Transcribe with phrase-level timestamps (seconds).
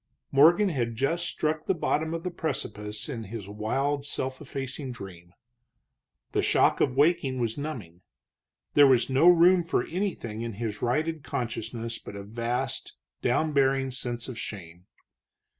[0.31, 5.31] Morgan had just struck the bottom of the precipice in his wild, self effacing dream.
[6.31, 8.01] The shock of waking was numbing;
[8.73, 13.91] there was no room for anything in his righted consciousness but a vast, down bearing
[13.91, 14.87] sense of shame.